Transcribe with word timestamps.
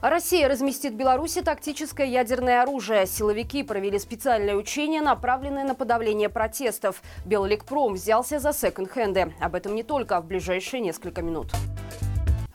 Россия 0.00 0.48
разместит 0.48 0.92
в 0.92 0.96
Беларуси 0.96 1.42
тактическое 1.42 2.06
ядерное 2.06 2.62
оружие. 2.62 3.06
Силовики 3.06 3.64
провели 3.64 3.98
специальное 3.98 4.54
учение, 4.54 5.00
направленное 5.00 5.64
на 5.64 5.74
подавление 5.74 6.28
протестов. 6.28 7.02
Беллекпром 7.26 7.94
взялся 7.94 8.38
за 8.38 8.52
секонд-хенды. 8.52 9.34
Об 9.40 9.56
этом 9.56 9.74
не 9.74 9.82
только 9.82 10.20
в 10.20 10.26
ближайшие 10.26 10.80
несколько 10.80 11.20
минут. 11.20 11.48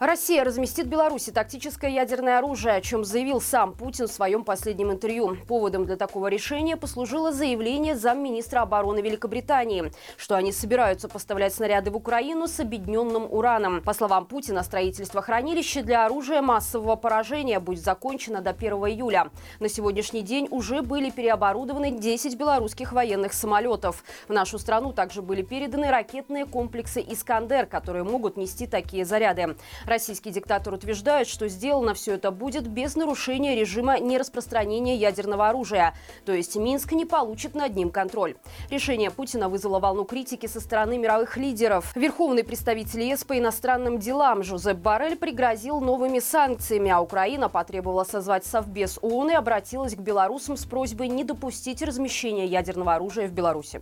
Россия 0.00 0.42
разместит 0.42 0.86
в 0.86 0.88
Беларуси 0.88 1.30
тактическое 1.30 1.88
ядерное 1.88 2.38
оружие, 2.38 2.74
о 2.74 2.80
чем 2.80 3.04
заявил 3.04 3.40
сам 3.40 3.72
Путин 3.72 4.08
в 4.08 4.12
своем 4.12 4.42
последнем 4.42 4.90
интервью. 4.90 5.36
Поводом 5.46 5.86
для 5.86 5.94
такого 5.94 6.26
решения 6.26 6.76
послужило 6.76 7.30
заявление 7.30 7.94
замминистра 7.94 8.62
обороны 8.62 8.98
Великобритании, 8.98 9.92
что 10.16 10.34
они 10.34 10.50
собираются 10.50 11.08
поставлять 11.08 11.54
снаряды 11.54 11.92
в 11.92 11.96
Украину 11.96 12.48
с 12.48 12.58
объединенным 12.58 13.32
ураном. 13.32 13.82
По 13.82 13.94
словам 13.94 14.26
Путина, 14.26 14.64
строительство 14.64 15.22
хранилища 15.22 15.84
для 15.84 16.04
оружия 16.04 16.42
массового 16.42 16.96
поражения 16.96 17.60
будет 17.60 17.84
закончено 17.84 18.40
до 18.40 18.50
1 18.50 18.72
июля. 18.72 19.30
На 19.60 19.68
сегодняшний 19.68 20.22
день 20.22 20.48
уже 20.50 20.82
были 20.82 21.10
переоборудованы 21.10 21.92
10 21.92 22.36
белорусских 22.36 22.92
военных 22.92 23.32
самолетов. 23.32 24.02
В 24.26 24.32
нашу 24.32 24.58
страну 24.58 24.92
также 24.92 25.22
были 25.22 25.42
переданы 25.42 25.88
ракетные 25.92 26.46
комплексы 26.46 27.00
«Искандер», 27.00 27.66
которые 27.66 28.02
могут 28.02 28.36
нести 28.36 28.66
такие 28.66 29.04
заряды. 29.04 29.54
Российский 29.86 30.30
диктатор 30.30 30.72
утверждает, 30.74 31.28
что 31.28 31.48
сделано 31.48 31.94
все 31.94 32.14
это 32.14 32.30
будет 32.30 32.66
без 32.66 32.96
нарушения 32.96 33.54
режима 33.54 33.98
нераспространения 33.98 34.96
ядерного 34.96 35.48
оружия. 35.48 35.94
То 36.24 36.32
есть 36.32 36.56
Минск 36.56 36.92
не 36.92 37.04
получит 37.04 37.54
над 37.54 37.76
ним 37.76 37.90
контроль. 37.90 38.36
Решение 38.70 39.10
Путина 39.10 39.48
вызвало 39.48 39.80
волну 39.80 40.04
критики 40.04 40.46
со 40.46 40.60
стороны 40.60 40.98
мировых 40.98 41.36
лидеров. 41.36 41.94
Верховный 41.94 42.44
представитель 42.44 43.02
ЕС 43.02 43.24
по 43.24 43.38
иностранным 43.38 43.98
делам 43.98 44.42
Жозеп 44.42 44.78
Барель 44.78 45.16
пригрозил 45.16 45.80
новыми 45.80 46.18
санкциями, 46.18 46.90
а 46.90 47.00
Украина 47.00 47.48
потребовала 47.48 48.04
созвать 48.04 48.46
Совбез 48.46 48.98
ООН 49.02 49.30
и 49.30 49.34
обратилась 49.34 49.94
к 49.94 49.98
белорусам 49.98 50.56
с 50.56 50.64
просьбой 50.64 51.08
не 51.08 51.24
допустить 51.24 51.82
размещения 51.82 52.46
ядерного 52.46 52.94
оружия 52.94 53.28
в 53.28 53.32
Беларуси 53.32 53.80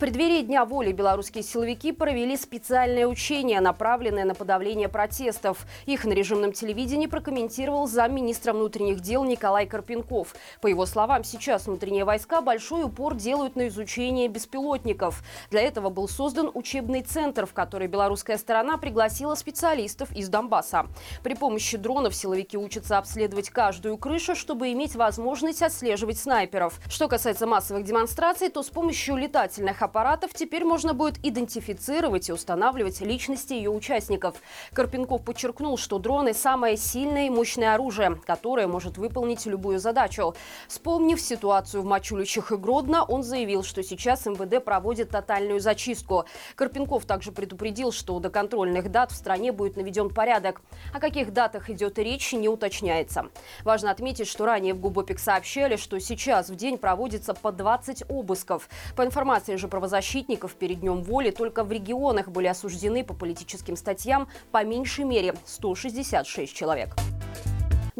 преддверии 0.00 0.40
Дня 0.40 0.64
воли 0.64 0.92
белорусские 0.92 1.44
силовики 1.44 1.92
провели 1.92 2.34
специальное 2.34 3.06
учение, 3.06 3.60
направленное 3.60 4.24
на 4.24 4.34
подавление 4.34 4.88
протестов. 4.88 5.66
Их 5.84 6.04
на 6.04 6.14
режимном 6.14 6.52
телевидении 6.52 7.06
прокомментировал 7.06 7.86
замминистра 7.86 8.54
внутренних 8.54 9.00
дел 9.00 9.24
Николай 9.24 9.66
Карпенков. 9.66 10.34
По 10.62 10.68
его 10.68 10.86
словам, 10.86 11.22
сейчас 11.22 11.66
внутренние 11.66 12.06
войска 12.06 12.40
большой 12.40 12.84
упор 12.84 13.14
делают 13.14 13.56
на 13.56 13.68
изучение 13.68 14.28
беспилотников. 14.28 15.22
Для 15.50 15.60
этого 15.60 15.90
был 15.90 16.08
создан 16.08 16.50
учебный 16.54 17.02
центр, 17.02 17.44
в 17.44 17.52
который 17.52 17.86
белорусская 17.86 18.38
сторона 18.38 18.78
пригласила 18.78 19.34
специалистов 19.34 20.10
из 20.16 20.30
Донбасса. 20.30 20.86
При 21.22 21.34
помощи 21.34 21.76
дронов 21.76 22.14
силовики 22.14 22.56
учатся 22.56 22.96
обследовать 22.96 23.50
каждую 23.50 23.98
крышу, 23.98 24.34
чтобы 24.34 24.72
иметь 24.72 24.96
возможность 24.96 25.62
отслеживать 25.62 26.18
снайперов. 26.18 26.80
Что 26.88 27.06
касается 27.06 27.46
массовых 27.46 27.84
демонстраций, 27.84 28.48
то 28.48 28.62
с 28.62 28.70
помощью 28.70 29.16
летательных 29.16 29.82
аппаратов 29.82 29.89
теперь 30.34 30.64
можно 30.64 30.94
будет 30.94 31.18
идентифицировать 31.24 32.28
и 32.28 32.32
устанавливать 32.32 33.00
личности 33.00 33.52
ее 33.52 33.70
участников. 33.70 34.36
Карпенков 34.72 35.24
подчеркнул, 35.24 35.76
что 35.76 35.98
дроны– 35.98 36.32
самое 36.34 36.76
сильное 36.76 37.26
и 37.26 37.30
мощное 37.30 37.74
оружие, 37.74 38.20
которое 38.26 38.66
может 38.66 38.98
выполнить 38.98 39.46
любую 39.46 39.78
задачу. 39.78 40.34
Вспомнив 40.68 41.20
ситуацию 41.20 41.82
в 41.82 41.86
Мачуличах 41.86 42.52
и 42.52 42.56
Гродно, 42.56 43.04
он 43.04 43.22
заявил, 43.22 43.62
что 43.62 43.82
сейчас 43.82 44.26
МВД 44.26 44.64
проводит 44.64 45.10
тотальную 45.10 45.60
зачистку. 45.60 46.24
Карпенков 46.54 47.04
также 47.04 47.32
предупредил, 47.32 47.92
что 47.92 48.18
до 48.18 48.30
контрольных 48.30 48.90
дат 48.90 49.12
в 49.12 49.16
стране 49.16 49.52
будет 49.52 49.76
наведен 49.76 50.10
порядок. 50.10 50.62
О 50.94 51.00
каких 51.00 51.32
датах 51.32 51.70
идет 51.70 51.98
речь, 51.98 52.32
не 52.32 52.48
уточняется. 52.48 53.26
Важно 53.64 53.90
отметить, 53.90 54.28
что 54.28 54.46
ранее 54.46 54.74
в 54.74 54.80
Губопик 54.80 55.18
сообщали, 55.18 55.76
что 55.76 55.98
сейчас 55.98 56.48
в 56.48 56.56
день 56.56 56.78
проводится 56.78 57.34
по 57.34 57.52
20 57.52 58.04
обысков. 58.08 58.68
По 58.96 59.04
информации 59.04 59.56
же 59.56 59.68
правозащитников 59.80 60.56
перед 60.56 60.80
Днем 60.80 61.02
воли 61.02 61.30
только 61.30 61.64
в 61.64 61.72
регионах 61.72 62.28
были 62.28 62.48
осуждены 62.48 63.02
по 63.02 63.14
политическим 63.14 63.76
статьям 63.76 64.28
по 64.52 64.62
меньшей 64.62 65.06
мере 65.06 65.34
166 65.46 66.54
человек. 66.54 66.94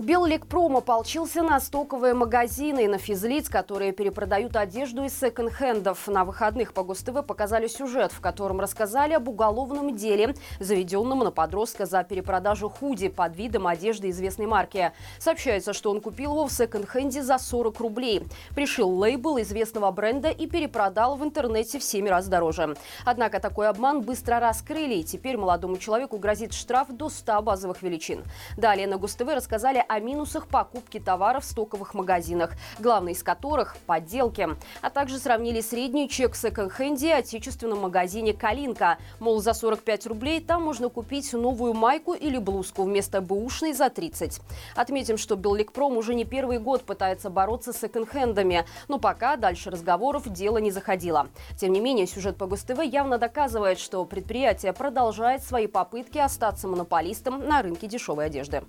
Беллекпром 0.01 0.79
ополчился 0.79 1.43
на 1.43 1.61
стоковые 1.61 2.15
магазины 2.15 2.85
и 2.85 2.89
на 2.89 2.97
физлиц, 2.97 3.51
которые 3.51 3.93
перепродают 3.93 4.57
одежду 4.57 5.05
из 5.05 5.19
секонд-хендов. 5.19 6.09
На 6.09 6.25
выходных 6.25 6.73
по 6.73 6.83
ГОСТВ 6.83 7.23
показали 7.27 7.67
сюжет, 7.67 8.11
в 8.11 8.21
котором 8.21 8.61
рассказали 8.61 9.13
об 9.13 9.29
уголовном 9.29 9.95
деле, 9.95 10.35
заведенном 10.59 11.19
на 11.19 11.31
подростка 11.31 11.85
за 11.85 12.03
перепродажу 12.03 12.71
худи 12.71 13.09
под 13.09 13.37
видом 13.37 13.67
одежды 13.67 14.09
известной 14.09 14.47
марки. 14.47 14.93
Сообщается, 15.19 15.75
что 15.75 15.91
он 15.91 16.01
купил 16.01 16.33
его 16.33 16.47
в 16.47 16.53
секонд-хенде 16.53 17.23
за 17.23 17.37
40 17.37 17.79
рублей. 17.81 18.23
Пришил 18.55 18.89
лейбл 18.89 19.39
известного 19.43 19.91
бренда 19.91 20.31
и 20.31 20.47
перепродал 20.47 21.17
в 21.17 21.25
интернете 21.25 21.79
в 21.79 21.85
7 21.85 22.09
раз 22.09 22.27
дороже. 22.27 22.75
Однако 23.05 23.39
такой 23.39 23.69
обман 23.69 24.01
быстро 24.01 24.41
раскрыли, 24.41 24.95
и 24.95 25.05
теперь 25.05 25.37
молодому 25.37 25.77
человеку 25.77 26.17
грозит 26.17 26.55
штраф 26.55 26.89
до 26.89 27.11
100 27.11 27.43
базовых 27.43 27.83
величин. 27.83 28.25
Далее 28.57 28.87
на 28.87 28.97
ГУСТВ 28.97 29.27
рассказали 29.27 29.85
о 29.91 29.99
минусах 29.99 30.47
покупки 30.47 31.01
товаров 31.01 31.43
в 31.43 31.49
стоковых 31.49 31.95
магазинах, 31.95 32.53
главный 32.79 33.11
из 33.11 33.25
которых– 33.25 33.77
подделки. 33.87 34.49
А 34.83 34.89
также 34.89 35.19
сравнили 35.19 35.61
средний 35.61 36.09
чек 36.09 36.35
в 36.35 36.37
секонд-хенде 36.37 37.15
отечественном 37.15 37.81
магазине 37.81 38.33
«Калинка». 38.33 38.99
Мол, 39.19 39.41
за 39.41 39.53
45 39.53 40.07
рублей 40.07 40.41
там 40.41 40.63
можно 40.63 40.91
купить 40.91 41.33
новую 41.33 41.75
майку 41.75 42.13
или 42.13 42.39
блузку 42.39 42.85
вместо 42.85 43.21
бэушной 43.21 43.73
за 43.73 43.91
30. 43.91 44.41
Отметим, 44.77 45.19
что 45.19 45.35
Белликпром 45.35 45.97
уже 45.97 46.15
не 46.15 46.25
первый 46.25 46.61
год 46.61 46.85
пытается 46.85 47.29
бороться 47.29 47.73
с 47.73 47.79
секонд-хендами, 47.79 48.67
но 48.87 49.01
пока 49.01 49.35
дальше 49.35 49.71
разговоров 49.71 50.29
дело 50.29 50.59
не 50.59 50.71
заходило. 50.71 51.27
Тем 51.59 51.73
не 51.73 51.81
менее, 51.81 52.07
сюжет 52.07 52.37
по 52.37 52.47
ГУСТВ 52.47 52.81
явно 52.85 53.19
доказывает, 53.19 53.81
что 53.81 54.05
предприятие 54.05 54.73
продолжает 54.73 55.43
свои 55.43 55.67
попытки 55.67 56.19
остаться 56.19 56.69
монополистом 56.69 57.45
на 57.45 57.61
рынке 57.63 57.89
дешевой 57.89 58.27
одежды. 58.27 58.63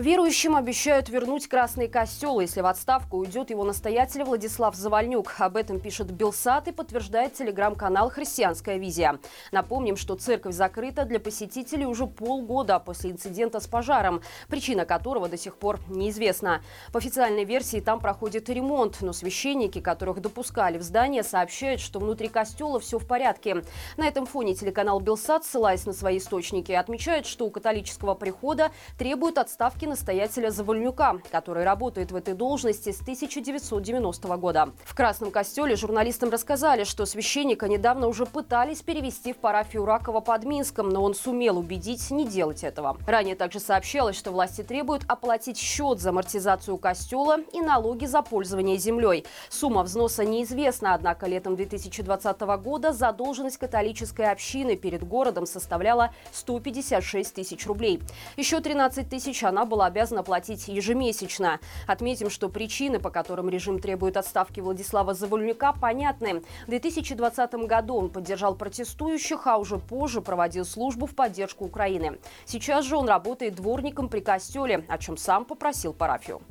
Верующим 0.00 0.56
обещают 0.56 1.10
вернуть 1.10 1.46
Красный 1.46 1.86
костел, 1.86 2.40
если 2.40 2.62
в 2.62 2.66
отставку 2.66 3.18
уйдет 3.18 3.50
его 3.50 3.64
настоятель 3.64 4.24
Владислав 4.24 4.74
Завальнюк. 4.74 5.34
Об 5.38 5.58
этом 5.58 5.78
пишет 5.78 6.10
Белсат 6.10 6.68
и 6.68 6.72
подтверждает 6.72 7.34
телеграм-канал 7.34 8.08
«Христианская 8.08 8.78
визия». 8.78 9.18
Напомним, 9.52 9.98
что 9.98 10.14
церковь 10.14 10.54
закрыта 10.54 11.04
для 11.04 11.20
посетителей 11.20 11.84
уже 11.84 12.06
полгода 12.06 12.78
после 12.78 13.10
инцидента 13.10 13.60
с 13.60 13.66
пожаром, 13.66 14.22
причина 14.48 14.86
которого 14.86 15.28
до 15.28 15.36
сих 15.36 15.56
пор 15.56 15.78
неизвестна. 15.90 16.62
По 16.94 16.98
официальной 16.98 17.44
версии 17.44 17.80
там 17.80 18.00
проходит 18.00 18.48
ремонт, 18.48 19.02
но 19.02 19.12
священники, 19.12 19.82
которых 19.82 20.22
допускали 20.22 20.78
в 20.78 20.82
здание, 20.82 21.22
сообщают, 21.22 21.78
что 21.78 21.98
внутри 21.98 22.28
костела 22.28 22.80
все 22.80 22.98
в 22.98 23.06
порядке. 23.06 23.64
На 23.98 24.08
этом 24.08 24.24
фоне 24.24 24.54
телеканал 24.54 25.00
Белсат, 25.00 25.44
ссылаясь 25.44 25.84
на 25.84 25.92
свои 25.92 26.16
источники, 26.16 26.72
отмечает, 26.72 27.26
что 27.26 27.44
у 27.44 27.50
католического 27.50 28.14
прихода 28.14 28.70
требуют 28.96 29.36
отставки 29.36 29.89
настоятеля 29.90 30.50
Завольнюка, 30.50 31.18
который 31.30 31.64
работает 31.64 32.12
в 32.12 32.16
этой 32.16 32.34
должности 32.34 32.92
с 32.92 33.00
1990 33.02 34.36
года. 34.38 34.70
В 34.84 34.94
Красном 34.94 35.30
костеле 35.30 35.76
журналистам 35.76 36.30
рассказали, 36.30 36.84
что 36.84 37.04
священника 37.04 37.68
недавно 37.68 38.06
уже 38.06 38.24
пытались 38.24 38.80
перевести 38.80 39.32
в 39.32 39.36
парафию 39.36 39.84
Ракова 39.84 40.20
под 40.20 40.44
Минском, 40.44 40.88
но 40.88 41.02
он 41.02 41.14
сумел 41.14 41.58
убедить 41.58 42.10
не 42.10 42.26
делать 42.26 42.64
этого. 42.64 42.96
Ранее 43.06 43.34
также 43.34 43.60
сообщалось, 43.60 44.16
что 44.16 44.30
власти 44.30 44.62
требуют 44.62 45.02
оплатить 45.08 45.58
счет 45.58 46.00
за 46.00 46.10
амортизацию 46.10 46.78
костела 46.78 47.38
и 47.52 47.60
налоги 47.60 48.06
за 48.06 48.22
пользование 48.22 48.78
землей. 48.78 49.26
Сумма 49.48 49.82
взноса 49.82 50.24
неизвестна, 50.24 50.94
однако 50.94 51.26
летом 51.26 51.56
2020 51.56 52.40
года 52.40 52.92
задолженность 52.92 53.58
католической 53.58 54.30
общины 54.30 54.76
перед 54.76 55.02
городом 55.06 55.46
составляла 55.46 56.14
156 56.32 57.34
тысяч 57.34 57.66
рублей. 57.66 58.00
Еще 58.36 58.60
13 58.60 59.08
тысяч 59.08 59.42
она 59.42 59.64
была 59.64 59.79
была 59.80 59.86
обязана 59.86 60.22
платить 60.22 60.68
ежемесячно. 60.68 61.58
Отметим, 61.86 62.28
что 62.28 62.50
причины, 62.50 62.98
по 63.00 63.08
которым 63.08 63.48
режим 63.48 63.78
требует 63.78 64.18
отставки 64.18 64.60
Владислава 64.60 65.14
Завольнюка, 65.14 65.72
понятны. 65.72 66.42
В 66.66 66.68
2020 66.68 67.54
году 67.66 67.96
он 67.96 68.10
поддержал 68.10 68.54
протестующих, 68.54 69.46
а 69.46 69.56
уже 69.56 69.78
позже 69.78 70.20
проводил 70.20 70.66
службу 70.66 71.06
в 71.06 71.14
поддержку 71.14 71.64
Украины. 71.64 72.18
Сейчас 72.44 72.84
же 72.84 72.98
он 72.98 73.08
работает 73.08 73.54
дворником 73.54 74.10
при 74.10 74.20
костеле, 74.20 74.84
о 74.86 74.98
чем 74.98 75.16
сам 75.16 75.46
попросил 75.46 75.94
парафию. 75.94 76.42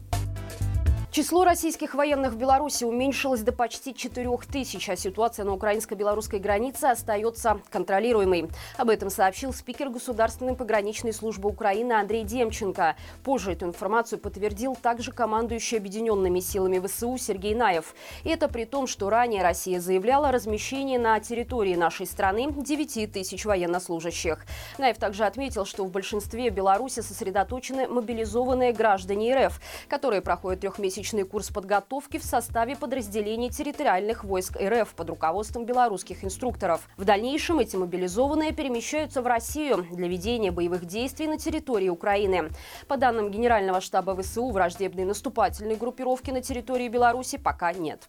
Число 1.11 1.43
российских 1.43 1.95
военных 1.95 2.33
в 2.33 2.37
Беларуси 2.37 2.83
уменьшилось 2.83 3.41
до 3.41 3.51
почти 3.51 3.95
4 3.95 4.29
тысяч, 4.51 4.87
а 4.89 4.95
ситуация 4.95 5.43
на 5.43 5.53
украинско-белорусской 5.53 6.37
границе 6.37 6.85
остается 6.85 7.61
контролируемой. 7.71 8.47
Об 8.77 8.91
этом 8.91 9.09
сообщил 9.09 9.51
спикер 9.51 9.89
Государственной 9.89 10.55
пограничной 10.55 11.11
службы 11.11 11.49
Украины 11.49 11.93
Андрей 11.93 12.23
Демченко. 12.23 12.95
Позже 13.23 13.53
эту 13.53 13.65
информацию 13.65 14.19
подтвердил 14.19 14.75
также 14.75 15.11
командующий 15.11 15.79
объединенными 15.79 16.41
силами 16.41 16.79
ВСУ 16.85 17.17
Сергей 17.17 17.55
Наев. 17.55 17.95
И 18.23 18.29
это 18.29 18.47
при 18.47 18.65
том, 18.65 18.85
что 18.85 19.09
ранее 19.09 19.41
Россия 19.41 19.79
заявляла 19.79 20.29
о 20.29 20.31
размещении 20.31 20.97
на 20.97 21.19
территории 21.19 21.73
нашей 21.73 22.05
страны 22.05 22.53
9 22.55 23.11
тысяч 23.11 23.45
военнослужащих. 23.45 24.45
Наев 24.77 24.99
также 24.99 25.25
отметил, 25.25 25.65
что 25.65 25.85
в 25.85 25.89
большинстве 25.89 26.51
Беларуси 26.51 26.99
сосредоточены 26.99 27.87
мобилизованные 27.87 28.73
граждане 28.73 29.47
РФ, 29.47 29.59
которые 29.87 30.21
проходят 30.21 30.59
трехмесячный 30.59 30.98
двухмесячный 30.99 31.23
курс 31.23 31.49
подготовки 31.49 32.17
в 32.17 32.25
составе 32.25 32.75
подразделений 32.75 33.49
территориальных 33.49 34.25
войск 34.25 34.57
РФ 34.61 34.93
под 34.95 35.09
руководством 35.09 35.65
белорусских 35.65 36.25
инструкторов. 36.25 36.81
В 36.97 37.05
дальнейшем 37.05 37.59
эти 37.59 37.77
мобилизованные 37.77 38.51
перемещаются 38.51 39.21
в 39.21 39.27
Россию 39.27 39.87
для 39.91 40.09
ведения 40.09 40.51
боевых 40.51 40.85
действий 40.85 41.27
на 41.27 41.37
территории 41.37 41.87
Украины. 41.89 42.49
По 42.87 42.97
данным 42.97 43.31
Генерального 43.31 43.79
штаба 43.79 44.21
ВСУ, 44.21 44.49
враждебной 44.49 45.05
наступательной 45.05 45.75
группировки 45.75 46.31
на 46.31 46.41
территории 46.41 46.89
Беларуси 46.89 47.37
пока 47.37 47.71
нет. 47.71 48.05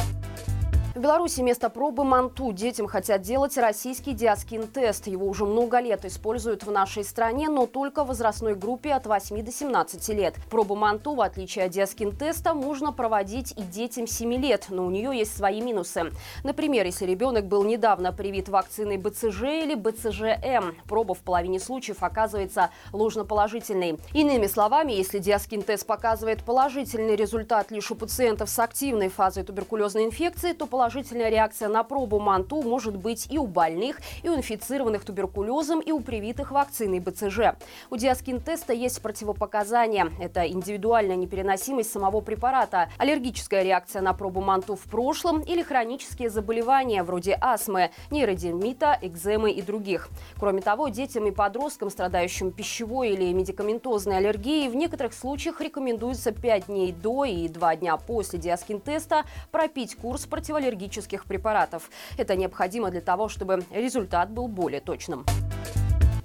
В 0.93 0.99
Беларуси 0.99 1.41
вместо 1.41 1.71
пробы 1.71 2.03
МАНТУ 2.03 2.53
детям 2.53 2.89
хотят 2.89 3.23
делать 3.23 3.57
российский 3.57 4.13
диаскин-тест. 4.13 5.07
Его 5.07 5.29
уже 5.29 5.45
много 5.45 5.79
лет 5.79 6.05
используют 6.05 6.65
в 6.65 6.73
нашей 6.73 7.05
стране, 7.05 7.49
но 7.49 7.67
только 7.67 8.03
в 8.03 8.09
возрастной 8.09 8.57
группе 8.57 8.93
от 8.93 9.07
8 9.07 9.41
до 9.45 9.53
17 9.53 10.09
лет. 10.09 10.35
Пробу 10.51 10.75
МАНТУ, 10.75 11.15
в 11.15 11.21
отличие 11.21 11.67
от 11.67 11.71
диаскин-теста, 11.71 12.55
можно 12.55 12.93
проводить 12.93 13.53
и 13.57 13.63
детям 13.63 14.09
7 14.09 14.35
лет, 14.35 14.67
но 14.69 14.85
у 14.85 14.91
нее 14.91 15.17
есть 15.17 15.37
свои 15.37 15.61
минусы. 15.61 16.11
Например, 16.43 16.85
если 16.85 17.07
ребенок 17.07 17.47
был 17.47 17.63
недавно 17.63 18.13
привит 18.13 18.49
вакциной 18.49 18.97
БЦЖ 18.97 19.43
или 19.43 19.77
БЦЖМ, 19.77 20.75
проба 20.89 21.15
в 21.15 21.21
половине 21.21 21.61
случаев 21.61 22.03
оказывается 22.03 22.71
ложноположительной. 22.93 24.01
Иными 24.13 24.49
словами, 24.49 24.91
если 24.91 25.21
диаскин-тест 25.21 25.87
показывает 25.87 26.43
положительный 26.43 27.15
результат 27.15 27.71
лишь 27.71 27.93
у 27.93 27.95
пациентов 27.95 28.51
с 28.51 28.59
активной 28.59 29.09
фазой 29.09 29.45
туберкулезной 29.45 30.07
инфекции, 30.07 30.53
то 30.53 30.67
положительная 30.81 31.29
реакция 31.29 31.69
на 31.69 31.85
пробу 31.85 32.19
МАНТУ 32.19 32.63
может 32.63 32.97
быть 32.97 33.27
и 33.31 33.37
у 33.37 33.47
больных, 33.47 34.01
и 34.23 34.31
у 34.31 34.35
инфицированных 34.35 35.05
туберкулезом, 35.05 35.81
и 35.81 35.93
у 35.93 36.01
привитых 36.01 36.53
вакциной 36.53 37.01
БЦЖ. 37.01 37.55
У 37.91 37.97
диаскин-теста 37.97 38.73
есть 38.73 39.03
противопоказания. 39.03 40.09
Это 40.19 40.49
индивидуальная 40.49 41.17
непереносимость 41.17 41.93
самого 41.93 42.23
препарата, 42.23 42.89
аллергическая 42.97 43.63
реакция 43.63 44.01
на 44.01 44.15
пробу 44.15 44.41
МАНТУ 44.41 44.77
в 44.77 44.85
прошлом 44.85 45.43
или 45.43 45.61
хронические 45.63 46.31
заболевания 46.31 47.03
вроде 47.03 47.37
астмы, 47.39 47.91
нейродермита, 48.11 48.99
экземы 49.03 49.53
и 49.53 49.61
других. 49.61 50.09
Кроме 50.39 50.63
того, 50.63 50.89
детям 50.89 51.27
и 51.27 51.31
подросткам, 51.31 51.91
страдающим 51.91 52.53
пищевой 52.53 53.11
или 53.11 53.31
медикаментозной 53.35 54.17
аллергией, 54.17 54.71
в 54.71 54.77
некоторых 54.77 55.13
случаях 55.13 55.61
рекомендуется 55.61 56.33
5 56.33 56.69
дней 56.69 56.93
до 56.93 57.27
и 57.27 57.49
2 57.49 57.77
дня 57.77 57.99
после 57.99 58.39
диаскин-теста 58.39 59.25
пропить 59.51 59.95
курс 59.95 60.25
противоаллергических 60.25 60.70
аллергических 60.71 61.25
препаратов. 61.27 61.91
Это 62.17 62.37
необходимо 62.37 62.91
для 62.91 63.01
того, 63.01 63.29
чтобы 63.29 63.63
результат 63.71 64.31
был 64.31 64.49
более 64.49 64.81
точным. 64.81 65.27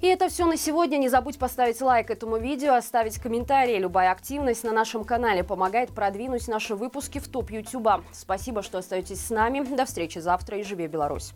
И 0.00 0.08
это 0.08 0.28
все 0.28 0.46
на 0.46 0.56
сегодня. 0.56 0.98
Не 0.98 1.08
забудь 1.08 1.38
поставить 1.38 1.80
лайк 1.80 2.10
этому 2.10 2.36
видео, 2.36 2.74
оставить 2.74 3.18
комментарий. 3.18 3.78
Любая 3.78 4.12
активность 4.12 4.62
на 4.62 4.72
нашем 4.72 5.04
канале 5.04 5.42
помогает 5.42 5.90
продвинуть 5.90 6.46
наши 6.48 6.74
выпуски 6.74 7.18
в 7.18 7.28
топ 7.28 7.50
Ютуба. 7.50 8.04
Спасибо, 8.12 8.62
что 8.62 8.78
остаетесь 8.78 9.24
с 9.24 9.30
нами. 9.30 9.60
До 9.60 9.84
встречи 9.84 10.18
завтра 10.18 10.58
и 10.58 10.62
живи 10.62 10.86
Беларусь! 10.86 11.32